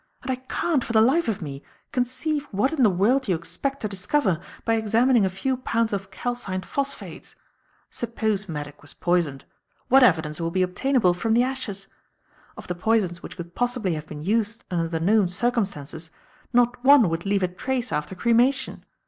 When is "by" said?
4.65-4.73